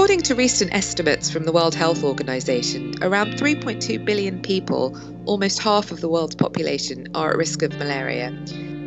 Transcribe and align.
According 0.00 0.22
to 0.22 0.34
recent 0.34 0.72
estimates 0.72 1.30
from 1.30 1.44
the 1.44 1.52
World 1.52 1.74
Health 1.74 2.02
Organization, 2.02 2.94
around 3.02 3.34
3.2 3.34 4.02
billion 4.02 4.40
people, 4.40 4.98
almost 5.26 5.58
half 5.58 5.90
of 5.92 6.00
the 6.00 6.08
world's 6.08 6.34
population, 6.34 7.08
are 7.14 7.32
at 7.32 7.36
risk 7.36 7.60
of 7.60 7.78
malaria. 7.78 8.30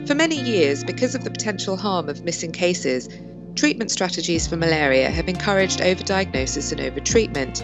For 0.08 0.16
many 0.16 0.42
years, 0.42 0.84
because 0.84 1.14
of 1.14 1.24
the 1.24 1.30
potential 1.30 1.78
harm 1.78 2.10
of 2.10 2.24
missing 2.24 2.52
cases, 2.52 3.10
treatment 3.54 3.92
strategies 3.92 4.48
for 4.48 4.58
malaria 4.58 5.12
have 5.12 5.30
encouraged 5.30 5.82
overdiagnosis 5.82 6.72
and 6.72 6.82
overtreatment. 6.82 7.62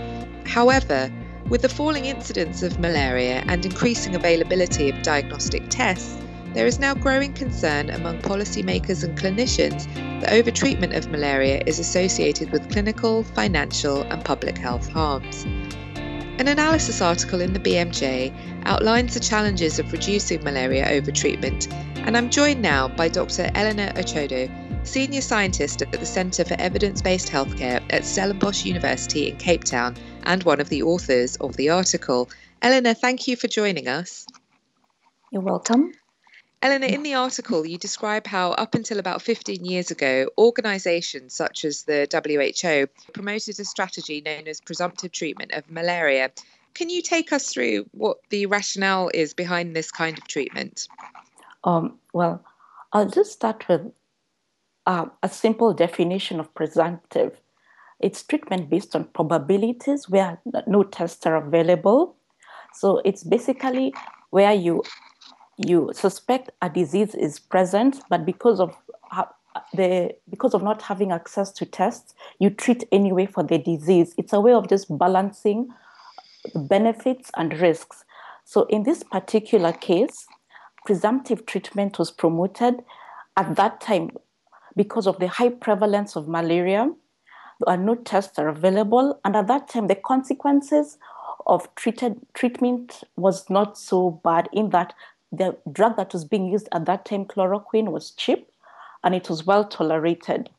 However, 0.48 1.12
with 1.50 1.64
the 1.64 1.70
falling 1.70 2.06
incidence 2.06 2.62
of 2.62 2.80
malaria 2.80 3.44
and 3.48 3.66
increasing 3.66 4.14
availability 4.14 4.92
of 4.92 5.02
diagnostic 5.02 5.64
tests, 5.70 6.16
there 6.54 6.68
is 6.68 6.78
now 6.78 6.94
growing 6.94 7.34
concern 7.34 7.90
among 7.90 8.20
policymakers 8.20 9.04
and 9.04 9.18
clinicians 9.18 9.88
that 10.20 10.32
overtreatment 10.32 10.96
of 10.96 11.10
malaria 11.10 11.62
is 11.66 11.80
associated 11.80 12.52
with 12.52 12.72
clinical, 12.72 13.24
financial, 13.24 14.02
and 14.04 14.24
public 14.24 14.58
health 14.58 14.90
harms. 14.90 15.46
An 16.40 16.48
analysis 16.48 17.02
article 17.02 17.42
in 17.42 17.52
the 17.52 17.60
BMJ 17.60 18.34
outlines 18.64 19.14
the 19.14 19.20
challenges 19.20 19.78
of 19.78 19.92
reducing 19.92 20.42
malaria 20.44 20.86
overtreatment, 20.86 21.70
and 22.06 22.16
I'm 22.16 22.30
joined 22.30 22.62
now 22.62 22.88
by 22.88 23.10
Dr. 23.10 23.52
Eleanor 23.56 23.92
Ochodo, 23.96 24.50
Senior 24.88 25.22
Scientist 25.22 25.82
at 25.82 25.92
the 25.92 26.06
Centre 26.06 26.46
for 26.46 26.56
Evidence 26.58 27.02
Based 27.02 27.28
Healthcare 27.28 27.84
at 27.90 28.06
Stellenbosch 28.06 28.66
University 28.66 29.30
in 29.30 29.36
Cape 29.36 29.66
Town 29.66 29.98
and 30.24 30.44
one 30.44 30.62
of 30.62 30.70
the 30.70 30.84
authors 30.84 31.36
of 31.38 31.58
the 31.58 31.70
article. 31.70 32.30
Eleanor, 32.62 32.94
thank 32.94 33.28
you 33.28 33.36
for 33.36 33.48
joining 33.48 33.90
us. 33.90 34.26
You're 35.32 35.42
welcome. 35.42 35.92
Eleanor, 36.62 36.88
in 36.88 37.04
the 37.04 37.14
article, 37.14 37.66
you 37.66 37.78
describe 37.78 38.28
how 38.28 38.52
up 38.52 38.76
until 38.76 39.00
about 39.00 39.22
15 39.22 39.64
years 39.64 39.92
ago, 39.92 40.30
organisations 40.38 41.34
such 41.34 41.64
as 41.64 41.84
the 41.84 42.06
WHO 42.12 42.88
promoted 43.14 43.60
a 43.60 43.66
strategy 43.66 44.22
known 44.22 44.46
as 44.46 44.60
presumptive 44.60 45.14
treatment 45.14 45.54
of 45.54 45.72
malaria. 45.72 46.32
Can 46.74 46.90
you 46.90 47.02
take 47.02 47.32
us 47.32 47.54
through 47.54 47.86
what 47.92 48.18
the 48.30 48.46
rationale 48.48 49.10
is 49.14 49.34
behind 49.34 49.74
this 49.74 49.90
kind 49.90 50.18
of 50.18 50.28
treatment? 50.28 50.88
Um, 51.64 51.98
well, 52.12 52.44
I'll 52.92 53.10
just 53.10 53.32
start 53.32 53.66
with 53.70 53.94
uh, 54.86 55.06
a 55.24 55.30
simple 55.30 55.74
definition 55.74 56.42
of 56.42 56.54
presumptive. 56.54 57.40
It's 58.02 58.22
treatment 58.24 58.70
based 58.70 58.98
on 58.98 59.06
probabilities 59.06 60.10
where 60.10 60.40
no 60.68 60.84
tests 60.84 61.26
are 61.26 61.38
available. 61.38 62.18
So 62.74 63.02
it's 63.06 63.24
basically 63.24 63.94
where 64.30 64.54
you 64.54 64.84
you 65.68 65.92
suspect 65.94 66.52
a 66.62 66.70
disease 66.70 67.14
is 67.16 67.38
present, 67.38 68.02
but 68.10 68.26
because 68.26 68.60
of 68.60 68.76
the 69.74 70.16
because 70.30 70.54
of 70.54 70.64
not 70.64 70.82
having 70.82 71.12
access 71.12 71.52
to 71.52 71.66
tests, 71.66 72.14
you 72.40 72.50
treat 72.50 72.86
anyway 72.92 73.26
for 73.26 73.44
the 73.44 73.58
disease. 73.58 74.14
It's 74.18 74.32
a 74.32 74.40
way 74.40 74.54
of 74.54 74.70
just 74.70 74.98
balancing 74.98 75.70
benefits 76.56 77.30
and 77.36 77.60
risks. 77.60 78.06
So 78.46 78.64
in 78.66 78.84
this 78.84 79.04
particular 79.04 79.74
case, 79.74 80.28
presumptive 80.86 81.46
treatment 81.46 82.00
was 82.00 82.10
promoted 82.10 82.82
at 83.36 83.56
that 83.58 83.82
time 83.82 84.12
because 84.76 85.08
of 85.08 85.20
the 85.20 85.28
high 85.28 85.50
prevalence 85.50 86.16
of 86.16 86.28
malaria. 86.28 86.90
There 87.60 87.74
are 87.74 87.78
no 87.78 87.96
tests 87.96 88.40
are 88.40 88.48
available, 88.48 89.20
and 89.26 89.36
at 89.36 89.48
that 89.48 89.68
time 89.68 89.88
the 89.88 89.96
consequences 89.96 90.98
of 91.46 91.74
treated 91.76 92.22
treatment 92.34 93.04
was 93.18 93.50
not 93.50 93.78
so 93.78 94.22
bad 94.24 94.48
in 94.54 94.70
that 94.70 94.94
the 95.32 95.58
drug 95.72 95.98
that 95.98 96.14
was 96.14 96.26
being 96.26 96.48
used 96.48 96.68
at 96.72 96.86
that 96.86 97.06
time, 97.06 97.26
chloroquine, 97.26 97.92
was 97.92 98.12
cheap 98.12 98.50
and 99.04 99.16
it 99.16 99.30
was 99.30 99.46
well 99.46 99.64
tolerated. 99.64 100.50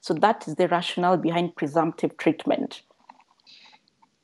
So 0.00 0.14
that 0.14 0.46
is 0.46 0.56
the 0.56 0.68
rationale 0.68 1.16
behind 1.16 1.56
presumptive 1.56 2.16
treatment. 2.16 2.82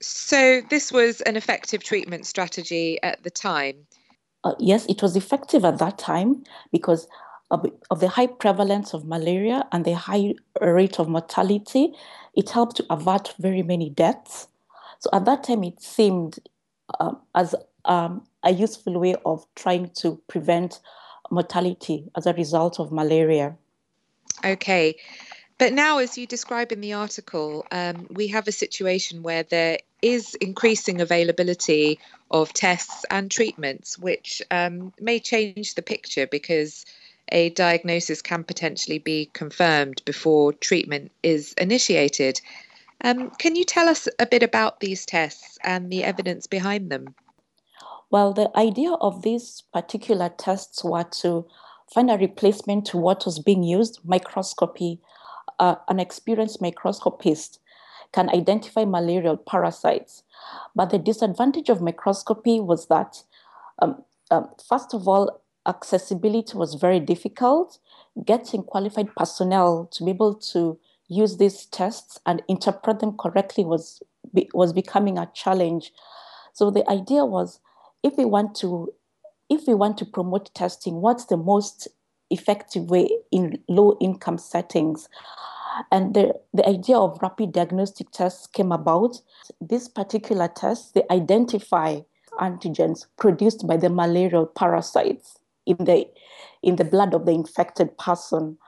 So 0.01 0.61
this 0.71 0.93
was 0.93 1.21
an 1.23 1.37
effective 1.37 1.83
treatment 1.83 2.27
strategy 2.27 2.99
at 3.03 3.23
the 3.23 3.31
time? 3.31 3.87
Uh, 4.45 4.55
yes, 4.59 4.87
it 4.87 5.03
was 5.03 5.17
effective 5.17 5.65
at 5.65 5.79
that 5.79 5.99
time 5.99 6.45
because 6.73 7.09
of, 7.51 7.67
of, 7.91 8.01
the 8.01 8.09
high 8.09 8.27
prevalence 8.27 8.95
of 8.95 9.05
malaria 9.05 9.67
and 9.73 9.85
the 9.85 9.95
high 9.95 10.35
rate 10.61 11.01
of 11.01 11.09
mortality. 11.09 11.93
It 12.35 12.51
helped 12.51 12.77
to 12.77 12.87
avert 12.91 13.35
very 13.39 13.63
many 13.63 13.91
deaths. 13.91 14.47
So 15.01 15.11
at 15.13 15.25
that 15.25 15.45
time, 15.45 15.65
it 15.65 15.81
seemed 15.81 16.39
uh, 17.01 17.15
as 17.35 17.55
um, 17.85 18.25
a 18.49 18.53
useful 18.53 18.99
way 18.99 19.15
of 19.27 19.47
trying 19.55 19.91
to 19.91 20.21
prevent 20.27 20.81
mortality 21.31 22.11
as 22.17 22.27
a 22.27 22.33
result 22.33 22.81
of 22.81 22.91
malaria. 22.91 23.55
Okay. 24.45 24.97
But 25.59 25.73
now, 25.73 25.99
as 25.99 26.17
you 26.17 26.27
describe 26.27 26.73
in 26.73 26.81
the 26.81 26.95
article, 26.95 27.67
um, 27.71 28.07
we 28.11 28.29
have 28.29 28.49
a 28.49 28.53
situation 28.53 29.23
where 29.23 29.43
there 29.43 29.79
is 30.01 30.35
increasing 30.37 31.01
availability 31.01 31.99
of 32.31 32.53
tests 32.53 33.05
and 33.11 33.31
treatments, 33.31 33.99
which 33.99 34.41
um, 34.51 34.93
may 35.01 35.19
change 35.19 35.75
the 35.75 35.83
picture 35.83 36.27
because 36.27 36.87
a 37.31 37.51
diagnosis 37.51 38.23
can 38.23 38.45
potentially 38.45 38.99
be 38.99 39.29
confirmed 39.33 40.01
before 40.07 40.53
treatment 40.53 41.11
is 41.23 41.53
initiated. 41.55 42.41
Um, 43.03 43.31
can 43.31 43.57
you 43.57 43.65
tell 43.65 43.89
us 43.89 44.09
a 44.19 44.27
bit 44.27 44.43
about 44.43 44.81
these 44.81 45.05
tests 45.05 45.59
and 45.63 45.91
the 45.91 46.05
evidence 46.05 46.47
behind 46.47 46.91
them? 46.91 47.15
Well, 48.11 48.33
the 48.33 48.51
idea 48.57 48.93
of 48.93 49.23
these 49.23 49.65
particular 49.73 50.31
tests 50.31 50.83
were 50.83 51.05
to 51.21 51.47
find 51.93 52.11
a 52.11 52.17
replacement 52.17 52.87
to 52.87 52.97
what 52.97 53.25
was 53.27 53.39
being 53.39 53.63
used, 53.63 54.01
microscopy. 54.05 55.01
Uh, 55.59 55.77
an 55.89 56.01
experienced 56.01 56.63
microscopist 56.63 57.61
can 58.13 58.31
identify 58.31 58.85
malarial 58.85 59.37
parasites. 59.37 60.23
But 60.75 60.91
the 60.91 60.99
disadvantage 60.99 61.69
of 61.69 61.83
microscopy 61.83 62.61
was 62.61 62.87
that, 62.87 63.23
um, 63.81 64.03
um, 64.31 64.49
first 64.67 64.95
of 64.95 65.07
all, 65.07 65.41
accessibility 65.67 66.57
was 66.57 66.75
very 66.75 67.01
difficult. 67.01 67.79
Getting 68.25 68.63
qualified 68.63 69.15
personnel 69.17 69.89
to 69.93 70.05
be 70.05 70.11
able 70.11 70.35
to 70.35 70.79
use 71.09 71.37
these 71.37 71.67
tests 71.67 72.19
and 72.25 72.43
interpret 72.49 73.01
them 73.01 73.17
correctly 73.19 73.65
was, 73.65 74.03
was 74.55 74.73
becoming 74.73 75.19
a 75.19 75.31
challenge. 75.35 75.93
So 76.55 76.71
the 76.71 76.89
idea 76.89 77.25
was 77.25 77.61
if 78.03 78.17
we 78.17 78.25
want 78.25 78.55
to 78.57 78.93
if 79.49 79.67
we 79.67 79.75
want 79.75 79.97
to 79.99 80.05
promote 80.05 80.55
testing, 80.55 81.01
what's 81.01 81.27
the 81.27 81.37
most 81.37 81.89
effective 82.31 82.91
way 82.91 83.09
in 83.33 83.59
low 83.69 83.97
income 84.01 84.39
settings? 84.39 85.09
And 85.91 86.15
the, 86.15 86.35
the 86.53 86.69
idea 86.69 86.99
of 86.99 87.19
rapid 87.23 87.53
diagnostic 87.53 88.11
tests 88.11 88.47
came 88.47 88.73
about. 88.73 89.21
This 89.61 89.89
particular 89.89 90.49
test, 90.49 90.95
they 90.95 91.05
identify 91.11 92.01
antigens 92.41 93.07
produced 93.17 93.67
by 93.67 93.77
the 93.77 93.89
malarial 93.89 94.47
parasites 94.47 95.39
in 95.67 95.77
the, 95.79 96.07
in 96.63 96.77
the 96.77 96.85
blood 96.85 97.15
of 97.15 97.27
the 97.27 97.33
infected 97.33 97.97
person. 97.97 98.59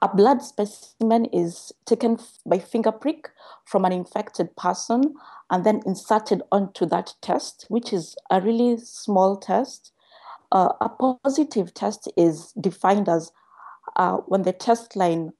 A 0.00 0.08
blood 0.08 0.42
specimen 0.42 1.24
is 1.26 1.72
taken 1.84 2.18
by 2.46 2.58
finger 2.58 2.92
prick 2.92 3.30
from 3.64 3.84
an 3.84 3.92
infected 3.92 4.54
person 4.56 5.14
and 5.50 5.64
then 5.64 5.82
inserted 5.86 6.42
onto 6.52 6.86
that 6.86 7.14
test, 7.20 7.66
which 7.68 7.92
is 7.92 8.16
a 8.30 8.40
really 8.40 8.76
small 8.78 9.36
test. 9.36 9.92
Uh, 10.52 10.72
a 10.80 10.88
positive 10.88 11.74
test 11.74 12.08
is 12.16 12.52
defined 12.60 13.08
as 13.08 13.32
uh, 13.96 14.18
when 14.28 14.42
the 14.42 14.52
test 14.52 14.94
line 14.94 15.32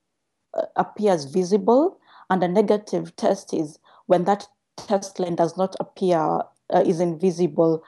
uh, 0.54 0.62
appears 0.76 1.24
visible, 1.26 1.98
and 2.28 2.42
a 2.42 2.48
negative 2.48 3.14
test 3.16 3.54
is 3.54 3.78
when 4.06 4.24
that 4.24 4.48
test 4.76 5.20
line 5.20 5.36
does 5.36 5.56
not 5.56 5.76
appear, 5.78 6.18
uh, 6.18 6.82
is 6.84 7.00
invisible. 7.00 7.82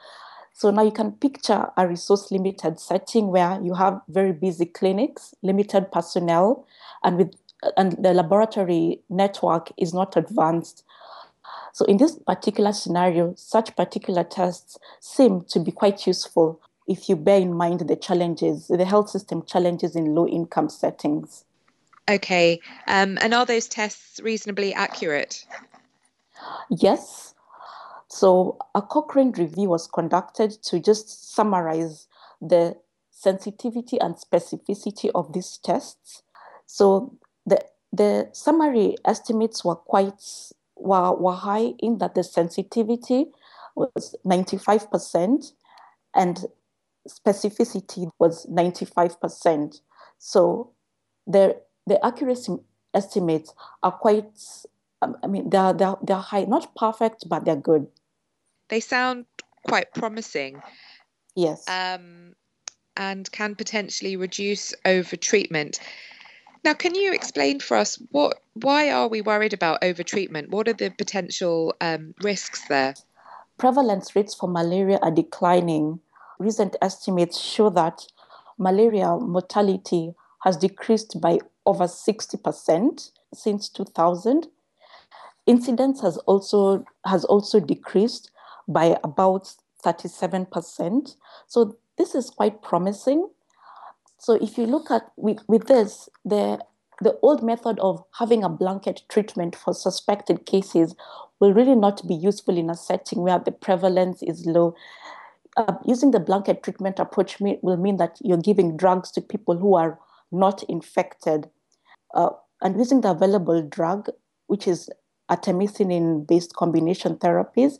So 0.53 0.69
now 0.69 0.83
you 0.83 0.91
can 0.91 1.13
picture 1.13 1.67
a 1.77 1.87
resource 1.87 2.31
limited 2.31 2.79
setting 2.79 3.27
where 3.27 3.59
you 3.61 3.73
have 3.73 4.01
very 4.07 4.31
busy 4.31 4.65
clinics, 4.65 5.33
limited 5.41 5.91
personnel, 5.91 6.65
and 7.03 7.17
with 7.17 7.35
and 7.77 7.91
the 8.03 8.13
laboratory 8.13 9.01
network 9.09 9.71
is 9.77 9.93
not 9.93 10.17
advanced. 10.17 10.83
So 11.73 11.85
in 11.85 11.97
this 11.97 12.17
particular 12.17 12.73
scenario, 12.73 13.33
such 13.35 13.75
particular 13.75 14.23
tests 14.23 14.77
seem 14.99 15.41
to 15.49 15.59
be 15.59 15.71
quite 15.71 16.05
useful 16.07 16.59
if 16.87 17.07
you 17.07 17.15
bear 17.15 17.39
in 17.39 17.53
mind 17.53 17.81
the 17.81 17.95
challenges, 17.95 18.67
the 18.67 18.85
health 18.85 19.09
system 19.09 19.43
challenges 19.45 19.95
in 19.95 20.15
low 20.15 20.27
income 20.27 20.69
settings. 20.69 21.45
Okay. 22.09 22.59
Um, 22.87 23.17
and 23.21 23.33
are 23.33 23.45
those 23.45 23.67
tests 23.67 24.19
reasonably 24.21 24.73
accurate? 24.73 25.45
Yes. 26.69 27.30
So 28.11 28.57
a 28.75 28.81
Cochrane 28.81 29.31
review 29.31 29.69
was 29.69 29.87
conducted 29.87 30.51
to 30.63 30.81
just 30.81 31.33
summarize 31.33 32.09
the 32.41 32.75
sensitivity 33.09 34.01
and 34.01 34.15
specificity 34.15 35.09
of 35.15 35.31
these 35.31 35.57
tests. 35.63 36.21
So 36.65 37.15
the, 37.45 37.63
the 37.93 38.29
summary 38.33 38.95
estimates 39.05 39.63
were 39.63 39.77
quite 39.77 40.21
were, 40.75 41.15
were 41.15 41.35
high 41.35 41.73
in 41.79 41.99
that 41.99 42.15
the 42.15 42.25
sensitivity 42.25 43.27
was 43.75 44.13
95% 44.25 45.53
and 46.13 46.45
specificity 47.07 48.09
was 48.19 48.45
95%. 48.47 49.79
So 50.17 50.71
the, 51.25 51.61
the 51.87 52.05
accuracy 52.05 52.57
estimates 52.93 53.53
are 53.81 53.93
quite 53.93 54.37
I 55.01 55.27
mean, 55.27 55.49
they're, 55.49 55.73
they're, 55.73 55.95
they're 56.03 56.17
high, 56.17 56.43
not 56.43 56.75
perfect, 56.75 57.27
but 57.27 57.43
they're 57.43 57.55
good. 57.55 57.87
They 58.71 58.79
sound 58.79 59.25
quite 59.67 59.93
promising. 59.93 60.61
Yes. 61.35 61.67
Um, 61.67 62.33
and 62.95 63.29
can 63.31 63.55
potentially 63.55 64.15
reduce 64.15 64.73
overtreatment. 64.85 65.79
Now, 66.63 66.73
can 66.73 66.95
you 66.95 67.13
explain 67.13 67.59
for 67.59 67.75
us 67.77 68.01
what 68.11 68.39
why 68.53 68.91
are 68.91 69.09
we 69.09 69.21
worried 69.21 69.53
about 69.53 69.81
overtreatment? 69.81 70.49
What 70.49 70.67
are 70.69 70.73
the 70.73 70.89
potential 70.89 71.75
um, 71.81 72.13
risks 72.21 72.67
there? 72.69 72.93
Prevalence 73.57 74.15
rates 74.15 74.33
for 74.33 74.47
malaria 74.47 74.99
are 75.01 75.11
declining. 75.11 75.99
Recent 76.39 76.75
estimates 76.81 77.39
show 77.39 77.69
that 77.71 78.05
malaria 78.57 79.17
mortality 79.17 80.13
has 80.43 80.55
decreased 80.55 81.19
by 81.19 81.39
over 81.65 81.85
60% 81.85 83.11
since 83.33 83.69
2000. 83.69 84.47
Incidence 85.45 86.01
has 86.01 86.17
also 86.19 86.85
has 87.05 87.25
also 87.25 87.59
decreased 87.59 88.31
by 88.71 88.97
about 89.03 89.53
37%. 89.85 91.15
So 91.47 91.77
this 91.97 92.15
is 92.15 92.29
quite 92.29 92.61
promising. 92.61 93.29
So 94.17 94.33
if 94.33 94.57
you 94.57 94.65
look 94.65 94.91
at 94.91 95.11
with, 95.17 95.39
with 95.47 95.67
this, 95.67 96.09
the 96.23 96.59
the 97.01 97.17
old 97.23 97.43
method 97.43 97.79
of 97.79 98.03
having 98.19 98.43
a 98.43 98.49
blanket 98.49 99.01
treatment 99.09 99.55
for 99.55 99.73
suspected 99.73 100.45
cases 100.45 100.95
will 101.39 101.53
really 101.53 101.75
not 101.75 102.07
be 102.07 102.13
useful 102.13 102.55
in 102.55 102.69
a 102.69 102.75
setting 102.75 103.21
where 103.23 103.39
the 103.39 103.51
prevalence 103.51 104.21
is 104.21 104.45
low. 104.45 104.75
Uh, 105.57 105.73
using 105.83 106.11
the 106.11 106.19
blanket 106.19 106.61
treatment 106.63 106.99
approach 106.99 107.41
may, 107.41 107.57
will 107.63 107.75
mean 107.75 107.97
that 107.97 108.17
you're 108.21 108.37
giving 108.37 108.77
drugs 108.77 109.11
to 109.11 109.19
people 109.19 109.57
who 109.57 109.75
are 109.75 109.99
not 110.31 110.63
infected. 110.69 111.49
Uh, 112.13 112.29
and 112.61 112.77
using 112.77 113.01
the 113.01 113.09
available 113.09 113.61
drug, 113.63 114.07
which 114.45 114.67
is 114.67 114.87
artemisinin 115.29 116.27
based 116.27 116.53
combination 116.55 117.15
therapies, 117.15 117.79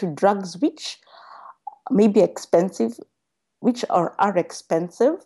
to 0.00 0.06
drugs 0.14 0.58
which 0.58 0.98
may 1.90 2.08
be 2.08 2.20
expensive, 2.20 2.98
which 3.60 3.84
are, 3.90 4.14
are 4.18 4.36
expensive, 4.36 5.24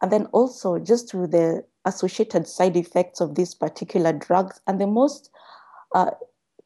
and 0.00 0.12
then 0.12 0.26
also 0.26 0.78
just 0.78 1.08
to 1.08 1.26
the 1.26 1.64
associated 1.84 2.46
side 2.46 2.76
effects 2.76 3.20
of 3.20 3.34
these 3.34 3.54
particular 3.54 4.12
drugs. 4.12 4.60
And 4.66 4.80
the 4.80 4.86
most 4.86 5.30
uh, 5.94 6.10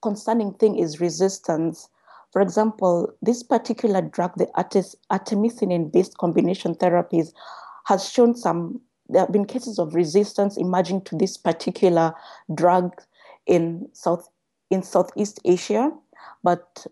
concerning 0.02 0.54
thing 0.54 0.78
is 0.78 1.00
resistance. 1.00 1.88
For 2.32 2.42
example, 2.42 3.12
this 3.22 3.42
particular 3.42 4.02
drug, 4.02 4.32
the 4.36 4.46
artemisinin 5.10 5.92
based 5.92 6.18
combination 6.18 6.74
therapies, 6.74 7.32
has 7.86 8.08
shown 8.08 8.34
some, 8.34 8.80
there 9.08 9.22
have 9.22 9.32
been 9.32 9.46
cases 9.46 9.78
of 9.78 9.94
resistance 9.94 10.56
emerging 10.56 11.02
to 11.02 11.16
this 11.16 11.36
particular 11.36 12.12
drug 12.54 13.00
in 13.46 13.88
South 13.92 14.28
in 14.70 14.82
Southeast 14.82 15.40
Asia, 15.46 15.90
but 16.42 16.86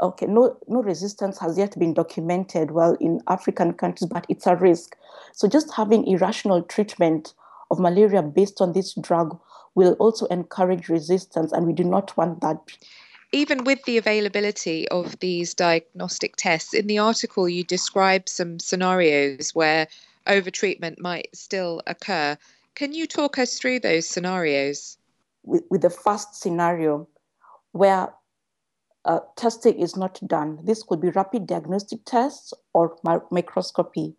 okay, 0.00 0.26
no, 0.26 0.56
no 0.68 0.82
resistance 0.82 1.38
has 1.38 1.58
yet 1.58 1.78
been 1.78 1.94
documented 1.94 2.70
well 2.70 2.96
in 3.00 3.20
African 3.28 3.72
countries, 3.72 4.08
but 4.08 4.26
it's 4.28 4.46
a 4.46 4.56
risk. 4.56 4.96
So 5.32 5.48
just 5.48 5.74
having 5.74 6.06
irrational 6.06 6.62
treatment 6.62 7.34
of 7.70 7.78
malaria 7.78 8.22
based 8.22 8.60
on 8.60 8.72
this 8.72 8.94
drug 8.94 9.38
will 9.74 9.92
also 9.94 10.26
encourage 10.26 10.88
resistance, 10.88 11.52
and 11.52 11.66
we 11.66 11.72
do 11.72 11.84
not 11.84 12.16
want 12.16 12.40
that. 12.40 12.58
Even 13.32 13.64
with 13.64 13.82
the 13.84 13.98
availability 13.98 14.88
of 14.88 15.18
these 15.20 15.52
diagnostic 15.52 16.36
tests, 16.36 16.72
in 16.72 16.86
the 16.86 16.98
article 16.98 17.48
you 17.48 17.62
describe 17.62 18.28
some 18.28 18.58
scenarios 18.58 19.50
where 19.54 19.86
overtreatment 20.26 20.98
might 20.98 21.28
still 21.34 21.82
occur. 21.86 22.36
Can 22.74 22.92
you 22.92 23.06
talk 23.06 23.38
us 23.38 23.58
through 23.58 23.80
those 23.80 24.08
scenarios? 24.08 24.96
With, 25.44 25.64
with 25.70 25.82
the 25.82 25.90
first 25.90 26.40
scenario, 26.40 27.08
where 27.72 28.12
uh, 29.08 29.20
testing 29.36 29.78
is 29.80 29.96
not 29.96 30.20
done. 30.28 30.58
This 30.62 30.82
could 30.82 31.00
be 31.00 31.08
rapid 31.08 31.46
diagnostic 31.46 32.04
tests 32.04 32.52
or 32.74 32.96
mi- 33.02 33.24
microscopy. 33.30 34.14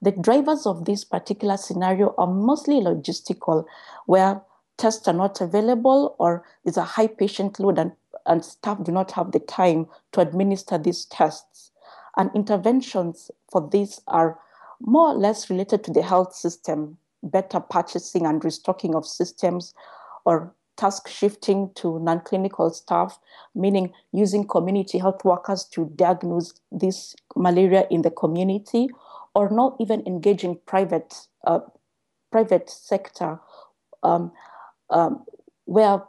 The 0.00 0.12
drivers 0.12 0.64
of 0.64 0.84
this 0.84 1.04
particular 1.04 1.56
scenario 1.56 2.14
are 2.16 2.32
mostly 2.32 2.76
logistical, 2.76 3.64
where 4.06 4.40
tests 4.76 5.08
are 5.08 5.14
not 5.14 5.40
available 5.40 6.14
or 6.20 6.44
there's 6.62 6.76
a 6.76 6.84
high 6.84 7.08
patient 7.08 7.58
load 7.58 7.78
and, 7.78 7.92
and 8.26 8.44
staff 8.44 8.82
do 8.84 8.92
not 8.92 9.10
have 9.12 9.32
the 9.32 9.40
time 9.40 9.88
to 10.12 10.20
administer 10.20 10.78
these 10.78 11.04
tests. 11.06 11.72
And 12.16 12.30
interventions 12.32 13.32
for 13.50 13.68
this 13.68 14.00
are 14.06 14.38
more 14.80 15.08
or 15.08 15.14
less 15.14 15.50
related 15.50 15.82
to 15.84 15.92
the 15.92 16.02
health 16.02 16.32
system, 16.32 16.98
better 17.24 17.58
purchasing 17.58 18.24
and 18.24 18.44
restocking 18.44 18.94
of 18.94 19.04
systems, 19.04 19.74
or 20.24 20.54
task 20.78 21.08
shifting 21.08 21.70
to 21.74 21.98
non 21.98 22.20
clinical 22.20 22.70
staff, 22.70 23.18
meaning 23.54 23.92
using 24.12 24.46
community 24.46 24.98
health 24.98 25.24
workers 25.24 25.64
to 25.64 25.92
diagnose 25.96 26.54
this 26.72 27.14
malaria 27.36 27.86
in 27.90 28.02
the 28.02 28.10
community, 28.10 28.88
or 29.34 29.50
not 29.50 29.76
even 29.80 30.02
engaging 30.06 30.58
private, 30.64 31.26
uh, 31.46 31.60
private 32.30 32.70
sector 32.70 33.38
um, 34.02 34.32
um, 34.90 35.24
where 35.64 36.02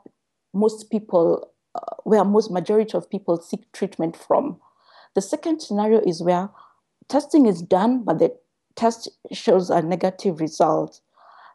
most 0.54 0.90
people, 0.90 1.52
uh, 1.76 1.96
where 2.04 2.24
most 2.24 2.52
majority 2.52 2.96
of 2.96 3.10
people 3.10 3.42
seek 3.42 3.70
treatment 3.74 4.16
from. 4.16 4.60
The 5.16 5.22
second 5.22 5.62
scenario 5.62 6.00
is 6.02 6.22
where 6.22 6.50
testing 7.08 7.48
is 7.48 7.62
done, 7.62 8.04
but 8.04 8.20
the 8.20 8.36
test 8.76 9.10
shows 9.32 9.70
a 9.70 9.82
negative 9.82 10.40
result. 10.40 11.02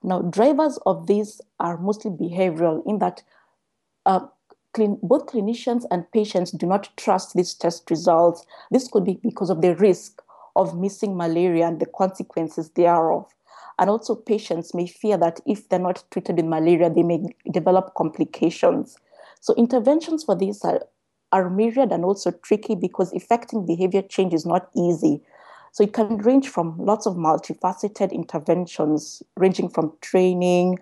Now, 0.04 0.20
drivers 0.20 0.78
of 0.84 1.06
these 1.06 1.40
are 1.58 1.78
mostly 1.78 2.10
behavioral 2.10 2.82
in 2.86 2.98
that 2.98 3.22
uh, 4.04 4.26
both 4.76 5.26
clinicians 5.26 5.84
and 5.90 6.10
patients 6.12 6.50
do 6.50 6.66
not 6.66 6.94
trust 6.98 7.34
these 7.34 7.54
test 7.54 7.90
results. 7.90 8.44
This 8.70 8.86
could 8.86 9.04
be 9.04 9.18
because 9.22 9.48
of 9.48 9.62
the 9.62 9.74
risk 9.76 10.20
of 10.56 10.78
missing 10.78 11.16
malaria 11.16 11.66
and 11.66 11.80
the 11.80 11.86
consequences 11.86 12.68
thereof. 12.70 13.34
And 13.78 13.88
also, 13.88 14.14
patients 14.14 14.74
may 14.74 14.86
fear 14.86 15.16
that 15.16 15.40
if 15.46 15.68
they're 15.68 15.78
not 15.78 16.04
treated 16.10 16.36
with 16.36 16.44
malaria, 16.44 16.90
they 16.90 17.02
may 17.02 17.24
develop 17.50 17.94
complications. 17.96 18.98
So, 19.40 19.54
interventions 19.54 20.22
for 20.22 20.36
this 20.36 20.64
are, 20.66 20.82
are 21.32 21.48
myriad 21.48 21.92
and 21.92 22.04
also 22.04 22.30
tricky 22.30 22.74
because 22.74 23.12
effecting 23.14 23.64
behavior 23.64 24.02
change 24.02 24.34
is 24.34 24.44
not 24.44 24.68
easy. 24.76 25.22
So 25.74 25.82
it 25.82 25.92
can 25.92 26.18
range 26.18 26.50
from 26.50 26.76
lots 26.78 27.04
of 27.04 27.16
multifaceted 27.16 28.12
interventions, 28.12 29.24
ranging 29.36 29.68
from 29.68 29.92
training, 30.02 30.78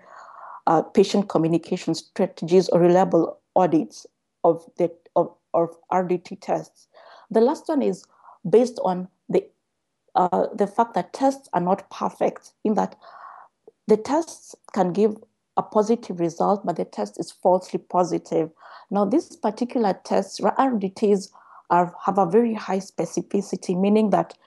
uh, 0.67 0.83
patient 0.83 1.29
communication 1.29 1.95
strategies, 1.95 2.69
or 2.69 2.79
reliable 2.79 3.39
audits 3.55 4.05
of 4.43 4.63
the 4.77 4.91
of, 5.15 5.33
of 5.55 5.69
RDT 5.91 6.41
tests. 6.41 6.87
The 7.31 7.41
last 7.41 7.67
one 7.69 7.81
is 7.81 8.05
based 8.47 8.79
on 8.85 9.07
the 9.29 9.43
uh, 10.13 10.45
the 10.53 10.67
fact 10.67 10.93
that 10.93 11.11
tests 11.11 11.49
are 11.53 11.61
not 11.61 11.89
perfect, 11.89 12.53
in 12.63 12.75
that 12.75 12.95
the 13.87 13.97
tests 13.97 14.53
can 14.73 14.93
give 14.93 15.15
a 15.57 15.63
positive 15.63 16.19
result, 16.19 16.63
but 16.63 16.75
the 16.75 16.85
test 16.85 17.19
is 17.19 17.31
falsely 17.31 17.79
positive. 17.79 18.51
Now, 18.91 19.05
these 19.05 19.35
particular 19.37 19.99
tests, 20.05 20.39
RDTs, 20.39 21.31
are, 21.71 21.95
have 22.05 22.19
a 22.19 22.27
very 22.27 22.53
high 22.53 22.77
specificity, 22.77 23.75
meaning 23.75 24.11
that 24.11 24.37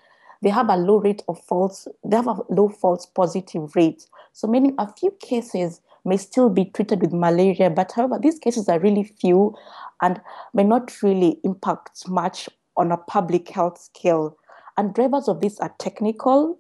they 0.43 0.51
have 0.51 0.69
a 0.69 0.77
low 0.77 0.99
rate 0.99 1.23
of 1.29 1.43
false, 1.45 1.89
they 2.05 2.17
have 2.17 2.27
a 2.27 2.39
low 2.49 2.69
false 2.69 3.07
positive 3.07 3.75
rate. 3.75 4.07
So 4.33 4.47
meaning 4.47 4.75
a 4.79 4.93
few 4.93 5.11
cases 5.21 5.81
may 6.05 6.17
still 6.17 6.49
be 6.49 6.67
treated 6.67 7.01
with 7.01 7.13
malaria, 7.13 7.71
but 7.71 7.93
however, 7.93 8.19
these 8.21 8.39
cases 8.39 8.69
are 8.69 8.79
really 8.79 9.03
few 9.03 9.55
and 10.01 10.21
may 10.55 10.63
not 10.63 11.03
really 11.03 11.41
impact 11.43 12.09
much 12.09 12.49
on 12.77 12.93
a 12.93 12.97
public 12.97 13.49
health 13.49 13.79
scale. 13.79 14.37
And 14.77 14.95
drivers 14.95 15.29
of 15.29 15.41
this 15.41 15.59
are 15.59 15.75
technical, 15.79 16.59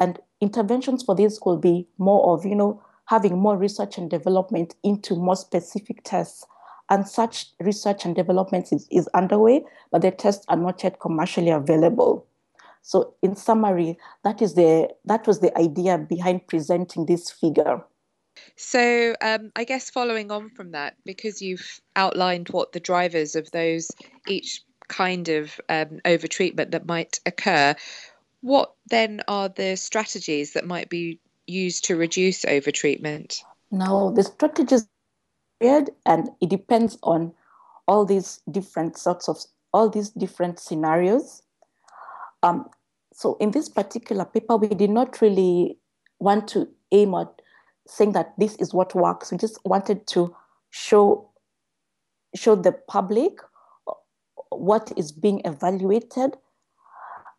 and 0.00 0.18
interventions 0.40 1.02
for 1.02 1.14
this 1.14 1.40
will 1.44 1.58
be 1.58 1.88
more 1.98 2.32
of, 2.32 2.46
you 2.46 2.54
know, 2.54 2.82
having 3.06 3.36
more 3.36 3.56
research 3.56 3.98
and 3.98 4.08
development 4.08 4.74
into 4.84 5.16
more 5.16 5.36
specific 5.36 6.02
tests. 6.04 6.46
And 6.90 7.06
such 7.06 7.46
research 7.60 8.04
and 8.04 8.14
development 8.14 8.72
is, 8.72 8.86
is 8.90 9.08
underway, 9.08 9.64
but 9.90 10.02
the 10.02 10.10
tests 10.10 10.46
are 10.48 10.56
not 10.56 10.82
yet 10.82 11.00
commercially 11.00 11.50
available. 11.50 12.26
So 12.82 13.14
in 13.22 13.36
summary, 13.36 13.98
that 14.24 14.42
is 14.42 14.54
the 14.54 14.90
that 15.04 15.26
was 15.26 15.40
the 15.40 15.56
idea 15.58 15.98
behind 15.98 16.46
presenting 16.46 17.06
this 17.06 17.30
figure. 17.30 17.84
So 18.56 19.14
um, 19.20 19.50
I 19.56 19.64
guess 19.64 19.90
following 19.90 20.30
on 20.30 20.50
from 20.50 20.72
that, 20.72 20.94
because 21.04 21.42
you've 21.42 21.80
outlined 21.96 22.48
what 22.48 22.72
the 22.72 22.80
drivers 22.80 23.34
of 23.36 23.50
those 23.50 23.90
each 24.26 24.62
kind 24.88 25.28
of 25.28 25.60
um, 25.68 26.00
overtreatment 26.04 26.70
that 26.70 26.86
might 26.86 27.20
occur, 27.26 27.74
what 28.40 28.74
then 28.88 29.22
are 29.28 29.48
the 29.48 29.76
strategies 29.76 30.52
that 30.52 30.66
might 30.66 30.88
be 30.88 31.20
used 31.46 31.84
to 31.86 31.96
reduce 31.96 32.44
overtreatment? 32.44 33.42
Now 33.70 34.10
the 34.10 34.22
strategies 34.22 34.86
are 35.62 35.84
and 36.06 36.30
it 36.40 36.48
depends 36.48 36.98
on 37.02 37.32
all 37.86 38.04
these 38.04 38.40
different 38.50 38.96
sorts 38.96 39.28
of 39.28 39.38
all 39.72 39.88
these 39.90 40.10
different 40.10 40.58
scenarios. 40.58 41.42
Um, 42.42 42.68
so 43.12 43.36
in 43.40 43.50
this 43.50 43.68
particular 43.68 44.24
paper, 44.24 44.56
we 44.56 44.68
did 44.68 44.90
not 44.90 45.20
really 45.20 45.78
want 46.20 46.48
to 46.48 46.68
aim 46.92 47.14
at 47.14 47.28
saying 47.86 48.12
that 48.12 48.34
this 48.38 48.54
is 48.56 48.74
what 48.74 48.94
works. 48.94 49.32
We 49.32 49.38
just 49.38 49.58
wanted 49.64 50.06
to 50.08 50.34
show 50.70 51.30
show 52.34 52.54
the 52.54 52.72
public 52.72 53.38
what 54.50 54.92
is 54.96 55.12
being 55.12 55.40
evaluated. 55.44 56.36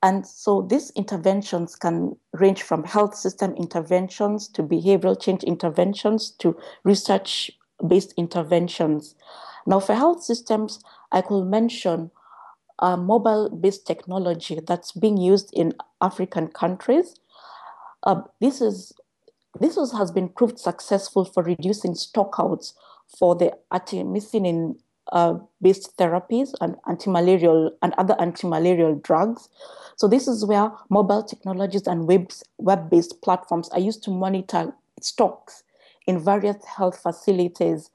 And 0.02 0.26
so 0.26 0.62
these 0.62 0.92
interventions 0.92 1.76
can 1.76 2.16
range 2.34 2.64
from 2.64 2.84
health 2.84 3.16
system 3.16 3.54
interventions 3.56 4.48
to 4.50 4.64
behavioral 4.64 5.20
change 5.20 5.44
interventions 5.44 6.32
to 6.40 6.58
research 6.84 7.52
based 7.86 8.14
interventions. 8.18 9.16
Now, 9.68 9.80
for 9.80 9.94
health 9.94 10.24
systems, 10.24 10.80
I 11.12 11.22
could 11.22 11.46
mention 11.46 12.12
a 12.80 12.98
mobile 12.98 13.50
based 13.50 13.86
technology 13.86 14.60
that's 14.66 14.92
being 14.92 15.18
used 15.18 15.54
in 15.54 15.74
African 16.02 16.48
countries. 16.48 17.16
Uh, 18.04 18.22
this 18.40 18.62
is 18.62 18.94
this 19.60 19.76
was, 19.76 19.92
has 19.92 20.12
been 20.12 20.30
proved 20.30 20.60
successful 20.60 21.26
for 21.26 21.44
reducing 21.44 21.94
stockouts 21.94 22.74
for 23.18 23.36
the 23.36 23.52
artemisinin 23.72 24.78
uh, 25.12 25.36
based 25.62 25.98
therapies 25.98 26.54
and 26.62 26.76
anti-malarial 26.88 27.76
and 27.82 27.94
other 27.98 28.16
anti-malarial 28.20 28.96
drugs. 28.96 29.50
So 29.96 30.08
this 30.08 30.28
is 30.28 30.46
where 30.46 30.72
mobile 30.90 31.24
technologies 31.24 31.88
and 31.88 32.08
webs, 32.08 32.44
web-based 32.58 33.22
platforms 33.22 33.70
are 33.70 33.80
used 33.80 34.04
to 34.04 34.12
monitor 34.12 34.72
stocks 35.02 35.64
in 36.06 36.20
various 36.20 36.64
health 36.64 37.00
facilities. 37.02 37.90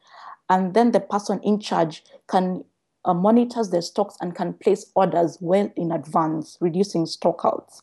And 0.51 0.75
then 0.75 0.91
the 0.91 1.01
person 1.01 1.41
in 1.45 1.61
charge 1.61 2.03
can 2.29 2.65
uh, 3.05 3.15
monitors 3.15 3.71
the 3.71 3.83
stocks 3.83 4.17
and 4.21 4.35
can 4.35 4.53
place 4.55 4.91
orders 4.95 5.39
well 5.41 5.71
in 5.77 5.93
advance, 5.93 6.57
reducing 6.61 7.05
stockouts. 7.05 7.83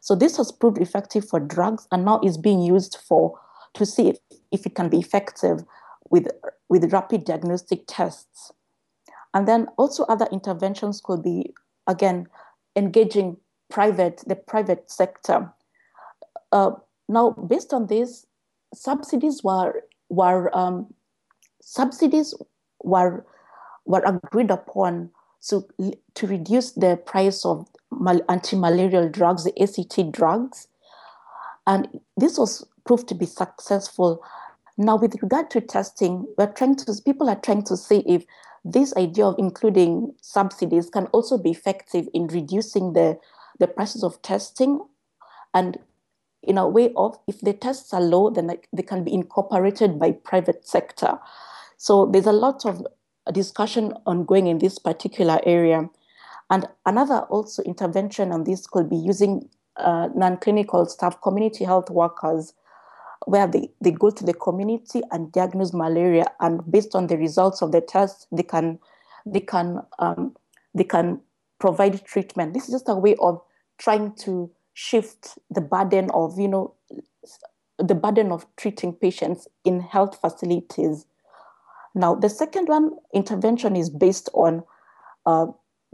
So 0.00 0.14
this 0.14 0.36
has 0.36 0.50
proved 0.50 0.78
effective 0.78 1.28
for 1.28 1.38
drugs 1.38 1.86
and 1.92 2.04
now 2.04 2.20
is 2.24 2.36
being 2.36 2.60
used 2.60 2.96
for 3.06 3.38
to 3.74 3.86
see 3.86 4.08
if, 4.08 4.18
if 4.50 4.66
it 4.66 4.74
can 4.74 4.88
be 4.88 4.98
effective 4.98 5.64
with, 6.10 6.28
with 6.68 6.92
rapid 6.92 7.24
diagnostic 7.24 7.84
tests. 7.86 8.52
And 9.34 9.48
then 9.48 9.68
also 9.78 10.04
other 10.04 10.28
interventions 10.30 11.00
could 11.00 11.22
be, 11.22 11.54
again, 11.86 12.26
engaging 12.76 13.36
private, 13.70 14.22
the 14.26 14.36
private 14.36 14.90
sector. 14.90 15.50
Uh, 16.50 16.72
now, 17.08 17.30
based 17.30 17.72
on 17.72 17.86
this, 17.86 18.26
subsidies 18.74 19.42
were, 19.42 19.84
were 20.08 20.54
um, 20.56 20.92
subsidies 21.62 22.34
were, 22.82 23.24
were 23.84 24.02
agreed 24.04 24.50
upon 24.50 25.10
to, 25.48 25.66
to 26.14 26.26
reduce 26.26 26.72
the 26.72 26.96
price 27.04 27.44
of 27.44 27.68
anti-malarial 28.28 29.08
drugs, 29.08 29.44
the 29.44 29.60
ACT 29.60 30.12
drugs. 30.12 30.68
And 31.66 32.00
this 32.16 32.38
was 32.38 32.66
proved 32.86 33.08
to 33.08 33.14
be 33.14 33.26
successful. 33.26 34.22
Now, 34.78 34.96
with 34.96 35.20
regard 35.22 35.50
to 35.50 35.60
testing, 35.60 36.26
we're 36.38 36.52
trying 36.52 36.76
to, 36.76 37.02
people 37.04 37.28
are 37.28 37.40
trying 37.40 37.64
to 37.64 37.76
see 37.76 38.02
if 38.06 38.24
this 38.64 38.94
idea 38.96 39.26
of 39.26 39.34
including 39.38 40.14
subsidies 40.20 40.88
can 40.88 41.06
also 41.06 41.36
be 41.36 41.50
effective 41.50 42.08
in 42.14 42.28
reducing 42.28 42.92
the, 42.92 43.18
the 43.58 43.66
prices 43.66 44.04
of 44.04 44.22
testing 44.22 44.80
and 45.54 45.78
in 46.42 46.58
a 46.58 46.68
way 46.68 46.92
of 46.96 47.16
if 47.28 47.40
the 47.40 47.52
tests 47.52 47.92
are 47.92 48.00
low, 48.00 48.30
then 48.30 48.50
they 48.72 48.82
can 48.82 49.04
be 49.04 49.12
incorporated 49.12 49.98
by 49.98 50.12
private 50.12 50.66
sector. 50.66 51.18
So 51.76 52.06
there's 52.06 52.26
a 52.26 52.32
lot 52.32 52.64
of 52.66 52.84
discussion 53.30 53.92
ongoing 54.06 54.46
in 54.46 54.58
this 54.58 54.78
particular 54.78 55.40
area. 55.46 55.88
And 56.50 56.66
another 56.86 57.20
also 57.30 57.62
intervention 57.62 58.32
on 58.32 58.44
this 58.44 58.66
could 58.66 58.90
be 58.90 58.96
using 58.96 59.48
uh, 59.76 60.08
non-clinical 60.14 60.86
staff, 60.86 61.20
community 61.22 61.64
health 61.64 61.88
workers, 61.90 62.54
where 63.26 63.46
they, 63.46 63.68
they 63.80 63.90
go 63.90 64.10
to 64.10 64.24
the 64.24 64.34
community 64.34 65.02
and 65.10 65.32
diagnose 65.32 65.72
malaria 65.72 66.26
and 66.40 66.60
based 66.70 66.94
on 66.94 67.06
the 67.06 67.16
results 67.16 67.62
of 67.62 67.72
the 67.72 67.80
test 67.80 68.26
they 68.32 68.42
can 68.42 68.78
they 69.24 69.40
can 69.40 69.80
um, 69.98 70.34
they 70.74 70.84
can 70.84 71.20
provide 71.58 72.04
treatment 72.04 72.54
this 72.54 72.64
is 72.64 72.70
just 72.70 72.88
a 72.88 72.94
way 72.94 73.14
of 73.20 73.40
trying 73.78 74.12
to 74.14 74.50
shift 74.74 75.38
the 75.50 75.60
burden 75.60 76.10
of 76.12 76.38
you 76.38 76.48
know 76.48 76.74
the 77.78 77.94
burden 77.94 78.32
of 78.32 78.46
treating 78.56 78.92
patients 78.92 79.46
in 79.64 79.80
health 79.80 80.18
facilities 80.20 81.06
now 81.94 82.14
the 82.14 82.28
second 82.28 82.68
one 82.68 82.90
intervention 83.12 83.76
is 83.76 83.90
based 83.90 84.28
on 84.34 84.62
uh, 85.26 85.46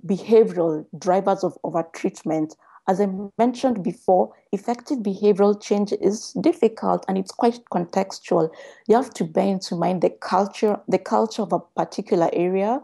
behavioral 0.06 0.86
drivers 0.98 1.44
of 1.44 1.56
overtreatment 1.64 2.54
as 2.88 3.02
I 3.02 3.08
mentioned 3.36 3.84
before, 3.84 4.32
effective 4.50 5.00
behavioral 5.00 5.60
change 5.62 5.92
is 5.92 6.32
difficult 6.40 7.04
and 7.06 7.18
it's 7.18 7.30
quite 7.30 7.60
contextual. 7.70 8.50
You 8.88 8.96
have 8.96 9.12
to 9.14 9.24
bear 9.24 9.46
into 9.46 9.76
mind 9.76 10.00
the 10.00 10.08
culture, 10.08 10.80
the 10.88 10.98
culture 10.98 11.42
of 11.42 11.52
a 11.52 11.60
particular 11.60 12.30
area, 12.32 12.80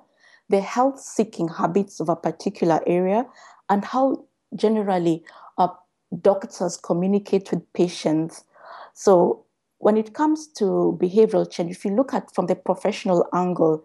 the 0.50 0.60
health 0.60 1.00
seeking 1.00 1.48
habits 1.48 2.00
of 2.00 2.10
a 2.10 2.16
particular 2.16 2.82
area, 2.86 3.24
and 3.70 3.82
how 3.82 4.26
generally 4.54 5.24
uh, 5.56 5.68
doctors 6.20 6.76
communicate 6.76 7.50
with 7.50 7.72
patients. 7.72 8.44
So 8.92 9.43
when 9.84 9.98
it 9.98 10.14
comes 10.14 10.46
to 10.46 10.98
behavioral 10.98 11.50
change, 11.50 11.70
if 11.70 11.84
you 11.84 11.90
look 11.94 12.14
at 12.14 12.34
from 12.34 12.46
the 12.46 12.56
professional 12.56 13.28
angle, 13.34 13.84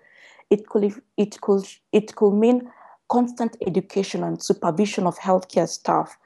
it 0.49 0.65
could 0.69 0.93
it 1.17 1.41
could 1.41 1.65
it 1.91 2.15
could 2.15 2.31
mean 2.31 2.71
constant 3.09 3.57
education 3.67 4.23
and 4.23 4.41
supervision 4.41 5.05
of 5.05 5.17
healthcare 5.17 5.67
staff. 5.67 6.17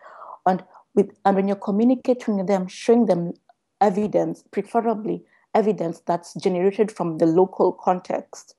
And, 0.45 0.63
with, 0.93 1.09
and 1.25 1.35
when 1.35 1.47
you're 1.47 1.65
communicating 1.69 2.37
with 2.37 2.45
them, 2.45 2.67
showing 2.67 3.07
them 3.07 3.33
evidence, 3.81 4.43
preferably 4.51 5.23
evidence 5.55 6.03
that's 6.05 6.35
generated 6.35 6.91
from 6.91 7.17
the 7.17 7.25
local 7.25 7.71
context. 7.71 8.53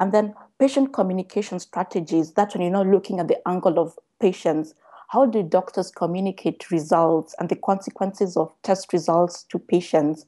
And 0.00 0.10
then 0.10 0.34
patient 0.58 0.92
communication 0.92 1.60
strategies, 1.60 2.32
that's 2.32 2.56
when 2.56 2.62
you're 2.62 2.72
not 2.72 2.88
looking 2.88 3.20
at 3.20 3.28
the 3.28 3.38
angle 3.46 3.78
of 3.78 3.96
patients. 4.18 4.74
How 5.12 5.26
do 5.26 5.42
doctors 5.42 5.90
communicate 5.90 6.70
results 6.70 7.34
and 7.38 7.50
the 7.50 7.56
consequences 7.56 8.34
of 8.34 8.50
test 8.62 8.94
results 8.94 9.42
to 9.50 9.58
patients? 9.58 10.24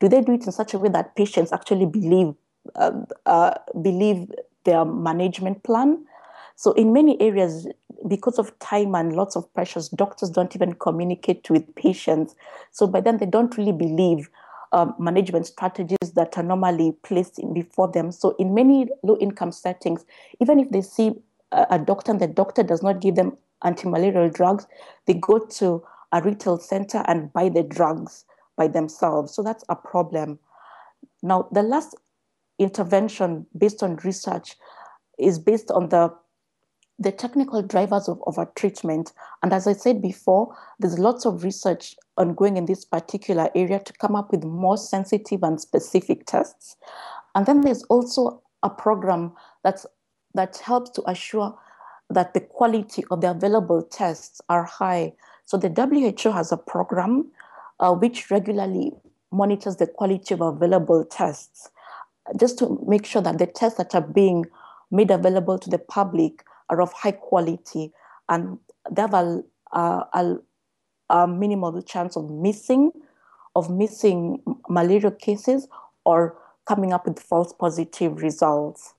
Do 0.00 0.08
they 0.10 0.20
do 0.20 0.34
it 0.34 0.44
in 0.44 0.52
such 0.52 0.74
a 0.74 0.78
way 0.78 0.90
that 0.90 1.16
patients 1.16 1.50
actually 1.50 1.86
believe 1.86 2.34
uh, 2.74 2.90
uh, 3.24 3.54
believe 3.80 4.30
their 4.64 4.84
management 4.84 5.62
plan? 5.62 6.04
So 6.56 6.72
in 6.72 6.92
many 6.92 7.18
areas, 7.22 7.68
because 8.06 8.38
of 8.38 8.56
time 8.58 8.94
and 8.94 9.16
lots 9.16 9.34
of 9.34 9.50
pressures, 9.54 9.88
doctors 9.88 10.28
don't 10.28 10.54
even 10.54 10.74
communicate 10.74 11.48
with 11.48 11.74
patients. 11.74 12.34
So 12.70 12.86
by 12.86 13.00
then 13.00 13.16
they 13.16 13.24
don't 13.24 13.56
really 13.56 13.72
believe 13.72 14.28
um, 14.72 14.94
management 14.98 15.46
strategies 15.46 16.12
that 16.16 16.36
are 16.36 16.42
normally 16.42 16.92
placed 17.02 17.40
before 17.54 17.90
them. 17.90 18.12
So 18.12 18.36
in 18.38 18.52
many 18.52 18.88
low-income 19.02 19.52
settings, 19.52 20.04
even 20.38 20.60
if 20.60 20.70
they 20.70 20.82
see 20.82 21.14
a, 21.50 21.66
a 21.70 21.78
doctor 21.78 22.12
and 22.12 22.20
the 22.20 22.26
doctor 22.26 22.62
does 22.62 22.82
not 22.82 23.00
give 23.00 23.14
them 23.14 23.38
anti-malarial 23.64 24.30
drugs, 24.30 24.66
they 25.06 25.14
go 25.14 25.38
to 25.38 25.82
a 26.12 26.22
retail 26.22 26.58
center 26.58 27.04
and 27.06 27.32
buy 27.32 27.48
the 27.48 27.62
drugs 27.62 28.24
by 28.56 28.68
themselves. 28.68 29.34
So 29.34 29.42
that's 29.42 29.64
a 29.68 29.76
problem. 29.76 30.38
Now, 31.22 31.48
the 31.52 31.62
last 31.62 31.96
intervention 32.58 33.46
based 33.56 33.82
on 33.82 33.96
research 33.96 34.56
is 35.18 35.38
based 35.38 35.70
on 35.70 35.88
the 35.88 36.12
the 36.98 37.12
technical 37.12 37.62
drivers 37.62 38.08
of, 38.08 38.20
of 38.26 38.38
our 38.38 38.50
treatment. 38.56 39.12
And 39.42 39.52
as 39.52 39.66
I 39.66 39.72
said 39.72 40.02
before, 40.02 40.54
there's 40.80 40.98
lots 40.98 41.24
of 41.26 41.44
research 41.44 41.94
ongoing 42.16 42.56
in 42.56 42.66
this 42.66 42.84
particular 42.84 43.50
area 43.54 43.78
to 43.78 43.92
come 43.92 44.16
up 44.16 44.32
with 44.32 44.42
more 44.42 44.76
sensitive 44.76 45.44
and 45.44 45.60
specific 45.60 46.26
tests. 46.26 46.76
And 47.34 47.46
then 47.46 47.60
there's 47.60 47.84
also 47.84 48.42
a 48.64 48.70
program 48.70 49.32
that's, 49.62 49.86
that 50.34 50.56
helps 50.56 50.90
to 50.90 51.08
assure 51.08 51.56
that 52.10 52.34
the 52.34 52.40
quality 52.40 53.04
of 53.10 53.20
the 53.20 53.30
available 53.30 53.82
tests 53.82 54.40
are 54.48 54.64
high. 54.64 55.12
So 55.44 55.56
the 55.56 55.68
WHO 55.68 56.30
has 56.30 56.52
a 56.52 56.56
program 56.56 57.30
uh, 57.80 57.92
which 57.92 58.30
regularly 58.30 58.92
monitors 59.30 59.76
the 59.76 59.86
quality 59.86 60.34
of 60.34 60.40
available 60.40 61.04
tests, 61.04 61.68
just 62.38 62.58
to 62.58 62.82
make 62.86 63.04
sure 63.04 63.22
that 63.22 63.38
the 63.38 63.46
tests 63.46 63.78
that 63.78 63.94
are 63.94 64.06
being 64.06 64.46
made 64.90 65.10
available 65.10 65.58
to 65.58 65.70
the 65.70 65.78
public 65.78 66.44
are 66.70 66.80
of 66.80 66.92
high 66.92 67.12
quality 67.12 67.92
and 68.28 68.58
they 68.90 69.02
have 69.02 69.14
a, 69.14 69.42
a, 69.72 70.36
a 71.10 71.26
minimal 71.26 71.80
chance 71.82 72.16
of 72.16 72.30
missing 72.30 72.92
of 73.56 73.70
missing 73.70 74.40
malaria 74.68 75.10
cases 75.10 75.66
or 76.04 76.38
coming 76.64 76.92
up 76.92 77.06
with 77.06 77.18
false 77.18 77.52
positive 77.52 78.22
results. 78.22 78.94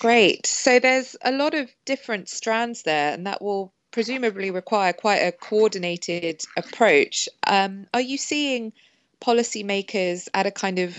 Great. 0.00 0.46
So 0.46 0.78
there's 0.78 1.14
a 1.22 1.30
lot 1.30 1.54
of 1.54 1.70
different 1.84 2.30
strands 2.30 2.82
there, 2.84 3.12
and 3.12 3.26
that 3.26 3.42
will 3.42 3.72
presumably 3.90 4.50
require 4.50 4.94
quite 4.94 5.18
a 5.18 5.30
coordinated 5.30 6.40
approach. 6.56 7.28
Um, 7.46 7.86
are 7.92 8.00
you 8.00 8.16
seeing 8.16 8.72
policymakers 9.20 10.28
at 10.32 10.46
a 10.46 10.50
kind 10.50 10.78
of 10.78 10.96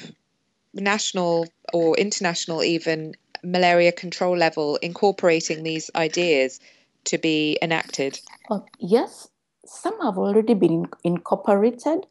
national 0.76 1.48
or 1.74 1.98
international 1.98 2.64
even 2.64 3.16
malaria 3.44 3.92
control 3.92 4.38
level 4.38 4.76
incorporating 4.78 5.64
these 5.64 5.90
ideas 5.96 6.60
to 7.06 7.18
be 7.18 7.58
enacted? 7.60 8.20
Oh, 8.52 8.66
yes, 8.78 9.30
some 9.66 10.00
have 10.02 10.20
already 10.20 10.54
been 10.54 10.86
incorporated. 11.04 12.06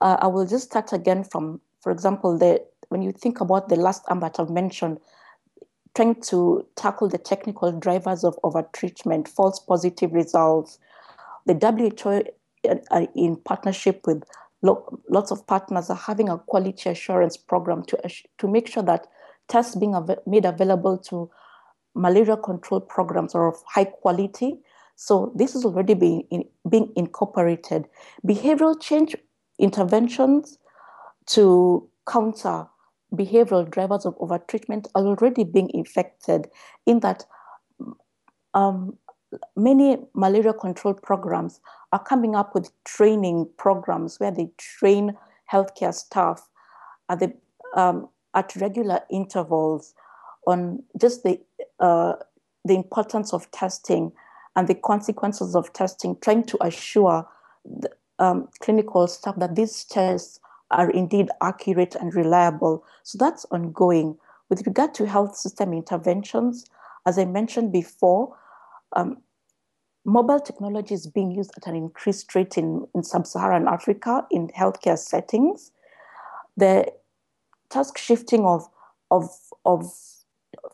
Uh, 0.00 0.16
I 0.20 0.26
will 0.26 0.46
just 0.46 0.64
start 0.64 0.92
again 0.92 1.22
from 1.22 1.60
For 1.80 1.92
example, 1.92 2.38
the, 2.38 2.64
when 2.88 3.02
you 3.02 3.12
think 3.12 3.40
about 3.42 3.68
the 3.68 3.76
last 3.76 4.02
ambit 4.08 4.40
I've 4.40 4.48
mentioned, 4.48 4.98
trying 5.94 6.20
to 6.20 6.66
tackle 6.76 7.08
the 7.08 7.18
technical 7.18 7.72
drivers 7.72 8.24
of 8.24 8.36
overtreatment, 8.42 9.28
false 9.28 9.60
positive 9.60 10.12
results, 10.12 10.78
the 11.46 11.54
WHO, 11.54 12.22
uh, 12.90 13.06
in 13.14 13.36
partnership 13.36 14.06
with 14.06 14.24
lots 14.62 15.30
of 15.30 15.46
partners, 15.46 15.90
are 15.90 15.96
having 15.96 16.28
a 16.28 16.38
quality 16.38 16.90
assurance 16.90 17.36
program 17.36 17.84
to, 17.84 17.98
to 18.38 18.48
make 18.48 18.66
sure 18.66 18.82
that 18.82 19.06
tests 19.48 19.76
being 19.76 19.94
av- 19.94 20.18
made 20.26 20.44
available 20.44 20.98
to 20.98 21.30
malaria 21.94 22.36
control 22.36 22.80
programs 22.80 23.34
are 23.34 23.46
of 23.48 23.62
high 23.66 23.84
quality. 23.84 24.58
So 24.96 25.32
this 25.34 25.54
is 25.54 25.64
already 25.64 25.94
being, 25.94 26.22
in, 26.30 26.44
being 26.68 26.92
incorporated. 26.96 27.86
Behavioral 28.26 28.80
change 28.80 29.14
interventions 29.58 30.58
to 31.26 31.88
counter 32.08 32.66
behavioral 33.16 33.68
drivers 33.70 34.06
of 34.06 34.16
overtreatment 34.18 34.86
are 34.94 35.06
already 35.06 35.44
being 35.44 35.70
effected 35.74 36.48
in 36.86 37.00
that 37.00 37.24
um, 38.54 38.96
many 39.56 39.98
malaria 40.14 40.52
control 40.52 40.94
programs 40.94 41.60
are 41.92 42.02
coming 42.02 42.34
up 42.34 42.54
with 42.54 42.70
training 42.84 43.48
programs 43.56 44.18
where 44.18 44.30
they 44.30 44.48
train 44.58 45.16
healthcare 45.52 45.94
staff 45.94 46.48
at, 47.08 47.20
the, 47.20 47.32
um, 47.76 48.08
at 48.34 48.54
regular 48.56 49.00
intervals 49.10 49.94
on 50.46 50.82
just 51.00 51.22
the, 51.22 51.40
uh, 51.80 52.14
the 52.64 52.74
importance 52.74 53.32
of 53.32 53.50
testing 53.50 54.12
and 54.56 54.68
the 54.68 54.74
consequences 54.74 55.54
of 55.54 55.72
testing, 55.72 56.16
trying 56.20 56.44
to 56.44 56.56
assure 56.64 57.28
the, 57.64 57.90
um, 58.18 58.48
clinical 58.60 59.06
staff 59.06 59.34
that 59.36 59.56
these 59.56 59.84
tests 59.84 60.38
are 60.74 60.90
indeed 60.90 61.30
accurate 61.40 61.94
and 61.94 62.14
reliable. 62.14 62.84
So 63.02 63.18
that's 63.18 63.46
ongoing. 63.50 64.18
With 64.50 64.66
regard 64.66 64.94
to 64.94 65.06
health 65.06 65.36
system 65.36 65.72
interventions, 65.72 66.66
as 67.06 67.18
I 67.18 67.24
mentioned 67.24 67.72
before, 67.72 68.36
um, 68.94 69.18
mobile 70.04 70.40
technology 70.40 70.94
is 70.94 71.06
being 71.06 71.30
used 71.30 71.52
at 71.56 71.66
an 71.66 71.74
increased 71.74 72.34
rate 72.34 72.58
in, 72.58 72.86
in 72.94 73.02
sub-Saharan 73.02 73.68
Africa 73.68 74.26
in 74.30 74.48
healthcare 74.48 74.98
settings. 74.98 75.72
The 76.56 76.92
task 77.70 77.96
shifting 77.96 78.44
of, 78.44 78.68
of, 79.10 79.30
of 79.64 79.90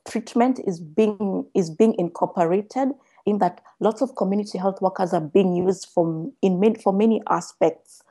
treatment 0.09 0.61
is 0.67 0.81
being, 0.81 1.47
is 1.55 1.71
being 1.71 1.95
incorporated 1.99 2.89
in 3.27 3.39
that 3.39 3.61
lots 3.81 4.03
of 4.03 4.17
community 4.17 4.59
health 4.59 4.81
workers 4.81 5.13
are 5.13 5.21
being 5.21 5.55
used 5.55 5.87
for, 5.87 6.31
in, 6.43 6.75
for 6.77 6.93
many 6.93 7.23
aspects 7.29 8.03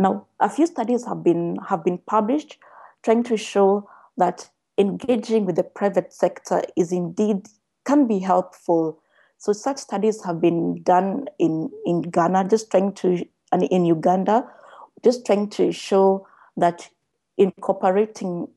now, 0.00 0.26
a 0.40 0.48
few 0.48 0.66
studies 0.66 1.04
have 1.04 1.22
been 1.22 1.56
have 1.68 1.84
been 1.84 1.98
published 1.98 2.58
trying 3.02 3.22
to 3.24 3.36
show 3.36 3.88
that 4.16 4.48
engaging 4.78 5.44
with 5.44 5.56
the 5.56 5.62
private 5.62 6.10
sector 6.12 6.62
is 6.74 6.90
indeed 6.90 7.46
can 7.84 8.06
be 8.06 8.18
helpful. 8.18 8.98
So 9.36 9.52
such 9.52 9.76
studies 9.76 10.24
have 10.24 10.40
been 10.40 10.82
done 10.82 11.28
in, 11.38 11.70
in 11.84 12.02
Ghana, 12.02 12.48
just 12.48 12.70
trying 12.70 12.94
to 12.94 13.26
and 13.52 13.62
in 13.64 13.84
Uganda, 13.84 14.46
just 15.04 15.26
trying 15.26 15.50
to 15.50 15.70
show 15.70 16.26
that 16.56 16.88
incorporating 17.36 18.48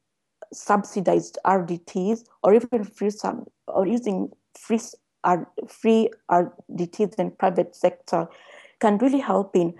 subsidized 0.53 1.37
RDTs 1.45 2.23
or 2.43 2.53
even 2.53 2.85
free 2.85 3.09
sub 3.09 3.45
or 3.67 3.85
using 3.85 4.31
free 4.57 4.79
free 5.67 6.09
RDTs 6.31 7.15
in 7.15 7.31
private 7.31 7.75
sector 7.75 8.27
can 8.79 8.97
really 8.97 9.19
help 9.19 9.55
in 9.55 9.73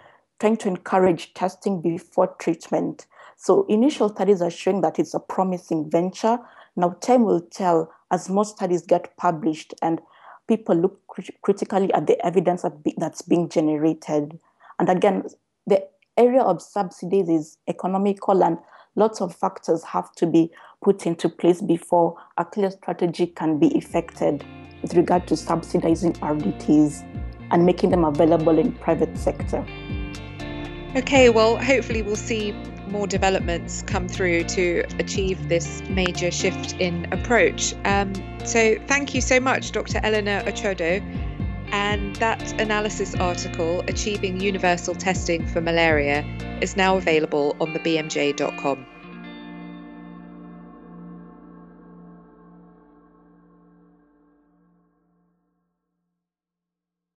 trying 0.44 0.58
to 0.58 0.68
encourage 0.68 1.34
testing 1.36 1.80
before 1.80 2.36
treatment. 2.38 3.06
So 3.38 3.66
initial 3.70 4.10
studies 4.10 4.42
are 4.42 4.52
showing 4.52 4.82
that 4.82 5.00
it's 5.00 5.14
a 5.14 5.20
promising 5.22 5.90
venture. 5.90 6.38
Now 6.76 6.98
time 7.00 7.24
will 7.24 7.40
tell 7.40 7.94
as 8.12 8.28
more 8.28 8.44
studies 8.44 8.82
get 8.86 9.16
published 9.16 9.74
and 9.82 10.02
people 10.50 10.76
look 10.76 11.00
critically 11.44 11.94
at 11.94 12.08
the 12.08 12.26
evidence 12.26 12.64
that 12.64 12.84
be, 12.84 12.94
that's 12.98 13.22
being 13.22 13.48
generated. 13.48 14.38
And 14.80 14.90
again, 14.90 15.24
the 15.66 15.88
area 16.18 16.42
of 16.42 16.62
subsidies 16.62 17.30
is 17.30 17.58
economical 17.70 18.44
and 18.44 18.58
lots 18.98 19.22
of 19.22 19.34
factors 19.34 19.82
have 19.86 20.12
to 20.16 20.28
be 20.28 20.52
put 20.84 21.06
into 21.06 21.30
place 21.30 21.62
before 21.62 22.18
a 22.38 22.44
clear 22.44 22.70
strategy 22.70 23.28
can 23.28 23.60
be 23.60 23.68
effected 23.78 24.44
with 24.82 24.94
regard 24.96 25.26
to 25.30 25.38
subsidizing 25.38 26.12
RDTs 26.16 27.02
and 27.52 27.66
making 27.66 27.92
them 27.92 28.04
available 28.04 28.60
in 28.60 28.74
private 28.74 29.18
sector. 29.18 29.66
Okay, 30.96 31.30
well, 31.30 31.58
hopefully 31.58 32.04
we'll 32.04 32.16
see 32.16 32.52
more 32.88 33.08
developments 33.08 33.82
come 33.82 34.08
through 34.08 34.44
to 34.44 34.84
achieve 35.00 35.50
this 35.50 35.82
major 35.90 36.30
shift 36.30 36.74
in 36.74 37.12
approach. 37.12 37.74
Um, 37.84 38.14
so, 38.46 38.76
thank 38.88 39.16
you 39.16 39.22
so 39.22 39.40
much, 39.40 39.72
Dr. 39.72 40.00
Eleanor 40.04 40.42
Ochodo. 40.42 41.02
And 41.72 42.16
that 42.18 42.62
analysis 42.62 43.16
article, 43.16 43.84
Achieving 43.88 44.40
Universal 44.40 44.94
Testing 44.96 45.48
for 45.48 45.62
Malaria, 45.62 46.24
is 46.62 46.78
now 46.78 46.98
available 46.98 47.56
on 47.60 47.74
the 47.74 47.80
BMJ.com. 47.80 48.86